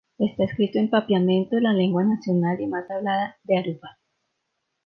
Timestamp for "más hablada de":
2.65-3.55